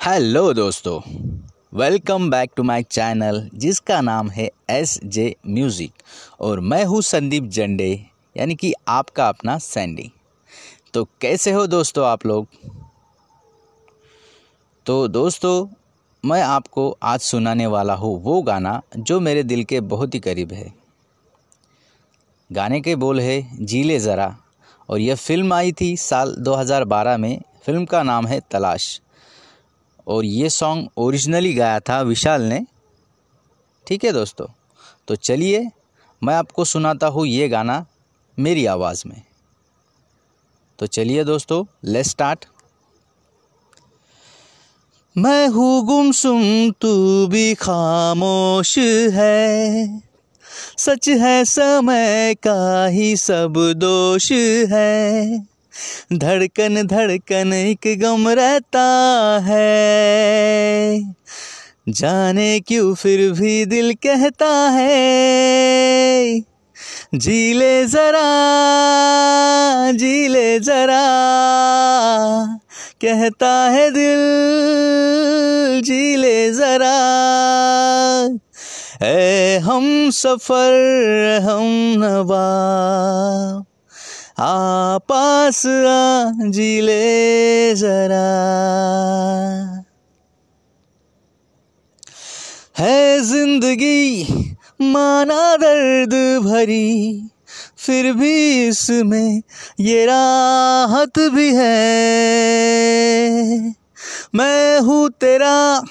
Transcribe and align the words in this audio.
Hello 0.00 0.52
दोस्तों, 0.52 1.00
welcome 1.74 2.28
back 2.30 2.50
to 2.56 2.62
my 2.62 2.82
channel, 2.82 3.40
जिसका 3.54 4.00
नाम 4.00 4.28
है 4.30 4.48
एस 4.70 4.98
जे 5.06 5.34
म्यूज़िक 5.46 5.92
और 6.40 6.60
मैं 6.62 6.84
हूँ 6.84 7.00
संदीप 7.02 7.44
जंडे, 7.46 7.88
यानी 8.36 8.54
कि 8.54 8.72
आपका 8.88 9.26
अपना 9.28 9.56
सैंडी 9.58 10.10
तो 10.94 11.04
कैसे 11.20 11.52
हो 11.52 11.66
दोस्तों 11.66 12.06
आप 12.06 12.24
लोग? 12.26 12.46
तो 14.86 15.06
दोस्तों, 15.08 15.66
मैं 16.24 16.40
आपको 16.42 16.88
आज 17.02 17.20
सुनाने 17.20 17.66
वाला 17.66 17.94
हूँ 17.94 18.16
वो 18.22 18.40
गाना 18.42 18.80
जो 18.96 19.20
मेरे 19.20 19.42
दिल 19.42 19.64
के 19.64 19.80
बहुत 19.82 20.14
ही 20.14 20.20
करीब 20.20 20.52
है। 20.52 20.72
गाने 22.50 22.80
के 22.80 22.96
बोल 22.96 23.20
है 23.20 23.66
जीले 23.66 23.98
ज़रा 23.98 24.34
और 24.88 25.00
यह 25.00 25.14
फ़िल्म 25.16 25.52
आई 25.52 25.72
थी 25.72 25.96
साल 25.98 26.34
2012 26.40 27.16
में, 27.16 27.40
फ़िल्म 27.66 27.84
का 27.84 28.02
नाम 28.04 28.26
है 28.26 28.40
तलाश। 28.50 29.00
और 30.08 30.24
ये 30.24 30.50
सॉन्ग 30.50 30.88
ओरिजिनली 30.96 31.54
गाया 31.54 31.80
था 31.80 32.00
विशाल 32.00 32.42
ने। 32.42 32.66
ठीक 33.86 34.04
है 34.04 34.12
दोस्तों? 34.12 34.46
तो 35.08 35.16
चलिए, 35.16 35.70
मैं 36.24 36.34
आपको 36.34 36.64
सुनाता 36.64 37.06
हूँ 37.06 37.26
ये 37.26 37.48
गाना 37.48 37.86
मेरी 38.38 38.66
आवाज़ 38.66 39.02
में। 39.06 39.22
तो 40.78 40.86
चलिए 40.86 41.24
दोस्तों 41.24 41.64
लेट 41.84 42.06
स्टार्ट 42.06 42.44
मैं 45.18 45.48
हूँ 45.48 45.86
गुमसुम, 45.86 46.70
तू 46.70 47.26
भी 47.26 47.54
खामोश 47.54 48.78
है। 49.12 50.02
सच 50.78 51.08
है 51.08 51.44
समय 51.44 52.34
का 52.34 52.86
ही 52.86 53.16
सब 53.16 53.72
दोष 53.76 54.32
है। 54.68 55.49
धड़कन 56.12 56.86
धड़कन 56.86 57.52
एक 57.52 58.00
गम 58.00 58.28
रहता 58.28 58.84
है। 59.44 61.00
जाने 61.88 62.60
क्यों 62.60 62.94
फिर 62.94 63.32
भी 63.32 63.64
दिल 63.64 63.94
कहता 63.94 64.70
है? 64.70 66.40
जी 67.14 67.54
ले 67.54 67.86
जरा, 67.86 68.30
जी 69.92 70.28
ले 70.28 70.58
जरा। 70.58 71.06
कहता 73.00 73.70
है 73.70 73.90
दिल, 73.90 74.20
जी 75.82 76.16
ले 76.16 76.52
जरा। 76.52 76.96
ए, 79.02 79.58
हम 79.58 80.10
सफ़र, 80.10 81.40
हम 81.42 81.94
नवा। 81.96 82.46
आ 84.40 84.98
पास 84.98 85.66
आ 85.66 87.74
जरा। 87.74 88.28
है 92.78 93.20
ज़िंदगी 93.20 94.26
माना 94.82 95.56
दर्द 95.56 96.44
भरी, 96.44 97.22
फिर 97.78 98.12
भी 98.12 98.68
इसमें 98.68 99.42
ये 99.80 100.06
राहत 100.06 101.18
भी 101.18 101.54
है। 101.54 101.70
मैं 104.34 104.80
हूँ 104.80 105.10
तेरा, 105.10 105.82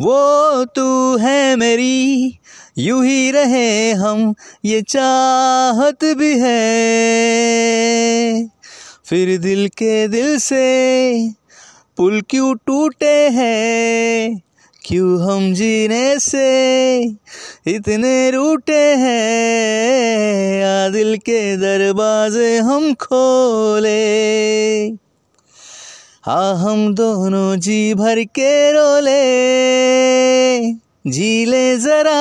वो 0.00 0.64
तू 0.64 1.16
है 1.16 1.56
मेरी, 1.56 2.38
यूँ 2.78 3.04
ही 3.04 3.30
रहे 3.30 3.92
हम, 3.92 4.34
ये 4.64 4.82
चाहत 4.82 6.04
भी 6.04 6.38
है। 6.38 7.25
फिर 9.10 9.38
दिल 9.38 9.68
के 9.68 10.08
दिल 10.08 10.38
से 10.38 11.28
पुल 11.96 12.20
क्यों 12.20 12.54
टूटे 12.54 13.28
हैं? 13.28 14.42
क्यों 14.86 15.22
हम 15.22 15.54
जीने 15.54 16.18
से 16.18 17.02
इतने 17.66 18.30
रूटे 18.30 18.94
हैं? 18.94 20.64
आ 20.64 20.88
दिल 20.88 21.16
के 21.16 21.56
दरवाजे 21.56 22.58
हम 22.58 22.94
खोले। 22.94 24.06
हाँ 26.22 26.56
हम 26.56 26.94
दोनों 26.94 27.56
जी 27.56 27.94
भर 27.94 28.24
के 28.24 28.72
रोले। 28.72 29.26
जी 31.10 31.44
ले 31.44 31.76
जरा, 31.76 32.20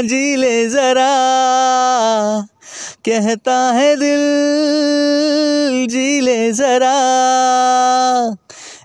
जी 0.00 0.36
ले 0.36 0.68
जरा। 0.68 1.26
कहता 3.08 3.72
है 3.72 3.96
दिल, 3.96 4.20
जी 5.86 6.20
ले 6.20 6.52
जरा। 6.52 6.96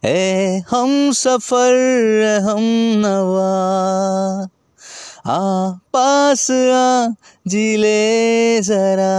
ए, 0.06 0.62
हम 0.70 1.12
सफ़र 1.12 2.40
हम 2.42 2.62
नवा। 2.98 4.48
आ, 5.26 5.70
पास 5.72 6.52
आ, 6.52 7.08
जी 7.48 7.78
ले 7.78 8.62
जरा। 8.62 9.18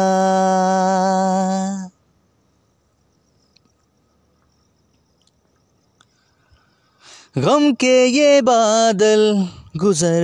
गम 7.39 7.73
के 7.73 8.07
ये 8.07 8.43
बादल 8.43 9.49
गुजर 9.77 10.23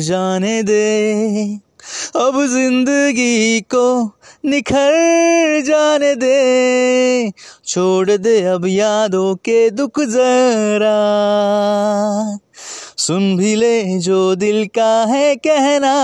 जाने 0.00 0.62
दे। 0.62 1.71
अब 2.16 2.46
ज़िंदगी 2.46 3.60
को 3.60 4.18
निखर 4.44 5.62
जाने 5.66 6.14
दे। 6.14 7.30
छोड़ 7.66 8.10
दे 8.10 8.42
अब 8.42 8.66
यादों 8.66 9.34
के 9.34 9.70
दुख 9.70 10.00
जरा। 10.00 10.98
सुन 12.96 13.36
भी 13.36 13.54
ले 13.54 13.98
जो 13.98 14.34
दिल 14.34 14.66
का 14.66 15.04
है 15.04 15.36
कहना। 15.36 15.96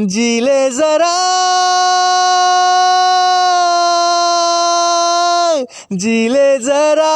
जी 0.00 0.40
ले 0.40 0.70
जरा। 0.70 1.14
जी 5.92 6.28
ले 6.28 6.58
जरा। 6.58 7.14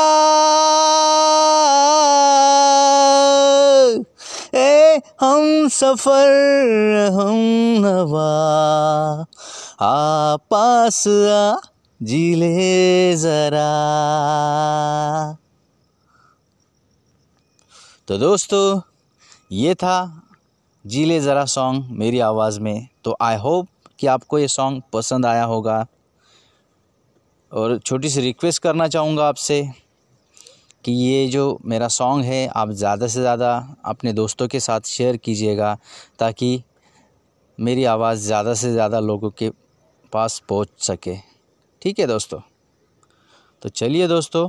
हम 5.25 5.69
सफ़र, 5.69 7.11
हम 7.13 7.35
नवा 7.87 8.27
आ 9.81 10.37
पास 10.37 11.09
आ 11.09 11.57
जी 12.03 12.35
ले 12.35 13.17
जरा। 13.17 13.69
तो 18.09 18.19
दोस्तों, 18.19 18.81
ये 19.53 19.75
था 19.75 20.23
जी 20.87 21.05
ले 21.05 21.21
ज़रा 21.21 21.45
सॉन्ग 21.45 21.85
मेरी 21.91 22.19
आवाज़ 22.19 22.61
में। 22.61 22.89
तो 23.05 23.17
आई 23.21 23.37
होप 23.37 23.69
कि 23.99 24.07
आपको 24.07 24.39
ये 24.39 24.49
सॉन्ग 24.49 24.83
पसंद 24.93 25.27
आया 25.27 25.45
होगा। 25.45 25.87
और 27.53 27.79
छोटी 27.79 28.09
सी 28.09 28.21
रिक्वेस्ट 28.21 28.63
करना 28.63 28.89
चाहूँगा 28.89 29.29
आपसे। 29.29 29.82
कि 30.85 30.93
ये 30.93 31.27
जो 31.29 31.59
मेरा 31.65 31.89
सॉन्ग 31.89 32.25
है, 32.25 32.47
आप 32.47 32.71
ज़्यादा 32.71 33.07
से 33.07 33.21
ज़्यादा 33.21 33.77
अपने 33.85 34.13
दोस्तों 34.13 34.49
के 34.49 34.61
साथ 34.61 34.81
शेयर 34.81 35.17
कीजिएगा 35.17 35.77
ताकि 36.19 36.63
मेरी 37.59 37.85
आवाज़ 37.85 38.21
ज़्यादा 38.21 38.55
से 38.55 38.73
ज़्यादा 38.73 39.01
लोगों 39.01 39.31
के 39.31 39.51
पास 40.13 40.43
पहुँच 40.49 40.69
सके। 40.79 41.17
ठीक 41.83 41.99
है 41.99 42.07
दोस्तों? 42.07 42.41
तो 43.63 43.69
चलिए 43.69 44.09
दोस्तों, 44.09 44.49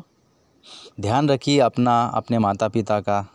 ध्यान 1.01 1.29
रखिए 1.29 1.59
अपना, 1.59 2.03
अपने 2.05 2.39
माता 2.39 2.67
पिता 2.67 2.99
का। 2.99 3.25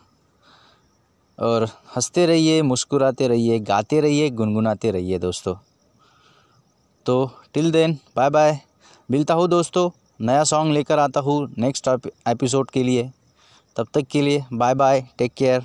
और 1.37 1.63
हँसते 1.95 2.25
रहिए, 2.25 2.61
मुस्कुराते 2.61 3.27
रहिए, 3.27 3.59
गाते 3.59 3.99
रहिए, 4.01 4.29
गुनगुनाते 4.29 4.91
रहिए 4.91 5.19
दोस्तों। 5.19 5.55
तो 7.05 7.31
टिल 7.53 7.71
देन 7.71 7.97
बाय 8.15 8.29
बाय 8.29 8.59
मिलता 9.09 9.33
हूँ 9.33 9.47
दोस्तों। 9.47 9.89
नया 10.19 10.43
सॉन्ग 10.43 10.73
लेकर 10.73 10.99
आता 10.99 11.19
हूँ 11.19 11.53
नेक्स्ट 11.57 11.87
एपिसोड 12.27 12.69
के 12.69 12.83
लिए। 12.83 13.09
तब 13.75 13.87
तक 13.93 14.07
के 14.11 14.21
लिए 14.21 14.43
बाय 14.53 14.73
बाय 14.75 15.01
टेक 15.17 15.33
केयर 15.33 15.63